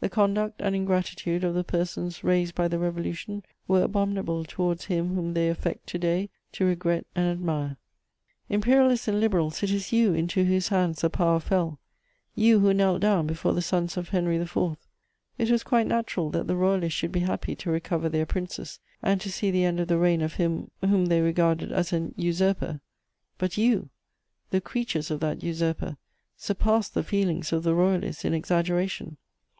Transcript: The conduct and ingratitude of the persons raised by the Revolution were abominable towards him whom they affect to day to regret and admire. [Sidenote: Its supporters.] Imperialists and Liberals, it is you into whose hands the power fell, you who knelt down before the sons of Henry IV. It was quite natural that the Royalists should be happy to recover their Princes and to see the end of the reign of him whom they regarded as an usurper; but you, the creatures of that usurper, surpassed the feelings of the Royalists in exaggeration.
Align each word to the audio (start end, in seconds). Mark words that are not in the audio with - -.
The 0.00 0.08
conduct 0.08 0.60
and 0.60 0.74
ingratitude 0.74 1.44
of 1.44 1.54
the 1.54 1.62
persons 1.62 2.24
raised 2.24 2.56
by 2.56 2.66
the 2.66 2.80
Revolution 2.80 3.44
were 3.68 3.84
abominable 3.84 4.44
towards 4.44 4.86
him 4.86 5.14
whom 5.14 5.32
they 5.34 5.48
affect 5.48 5.86
to 5.90 5.98
day 5.98 6.28
to 6.54 6.64
regret 6.64 7.06
and 7.14 7.26
admire. 7.28 7.76
[Sidenote: 7.76 7.78
Its 7.78 8.40
supporters.] 8.40 8.54
Imperialists 8.56 9.08
and 9.08 9.20
Liberals, 9.20 9.62
it 9.62 9.70
is 9.70 9.92
you 9.92 10.12
into 10.14 10.42
whose 10.42 10.66
hands 10.68 11.02
the 11.02 11.08
power 11.10 11.38
fell, 11.38 11.78
you 12.34 12.58
who 12.58 12.74
knelt 12.74 13.00
down 13.02 13.28
before 13.28 13.54
the 13.54 13.62
sons 13.62 13.96
of 13.96 14.08
Henry 14.08 14.34
IV. 14.38 14.58
It 15.38 15.48
was 15.52 15.62
quite 15.62 15.86
natural 15.86 16.30
that 16.30 16.48
the 16.48 16.56
Royalists 16.56 16.98
should 16.98 17.12
be 17.12 17.20
happy 17.20 17.54
to 17.54 17.70
recover 17.70 18.08
their 18.08 18.26
Princes 18.26 18.80
and 19.00 19.20
to 19.20 19.30
see 19.30 19.52
the 19.52 19.64
end 19.64 19.78
of 19.78 19.86
the 19.86 19.98
reign 19.98 20.22
of 20.22 20.34
him 20.34 20.72
whom 20.80 21.06
they 21.06 21.20
regarded 21.20 21.70
as 21.70 21.92
an 21.92 22.12
usurper; 22.16 22.80
but 23.38 23.56
you, 23.56 23.90
the 24.50 24.60
creatures 24.60 25.12
of 25.12 25.20
that 25.20 25.44
usurper, 25.44 25.96
surpassed 26.36 26.94
the 26.94 27.04
feelings 27.04 27.52
of 27.52 27.62
the 27.62 27.74
Royalists 27.76 28.24
in 28.24 28.34
exaggeration. 28.34 29.16